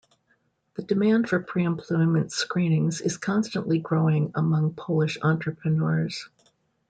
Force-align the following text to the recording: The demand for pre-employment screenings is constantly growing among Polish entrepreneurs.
The 0.73 0.81
demand 0.81 1.29
for 1.29 1.39
pre-employment 1.39 2.31
screenings 2.31 3.01
is 3.01 3.17
constantly 3.17 3.77
growing 3.77 4.31
among 4.33 4.73
Polish 4.73 5.19
entrepreneurs. 5.21 6.27